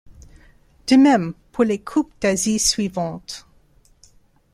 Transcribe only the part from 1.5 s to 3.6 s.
pour les Coupes d’Asie suivantes.